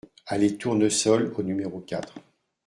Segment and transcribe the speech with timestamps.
[0.25, 2.15] Allée Tournesol au numéro quatre